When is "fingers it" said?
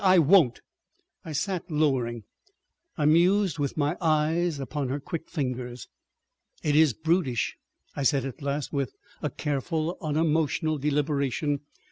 5.29-6.75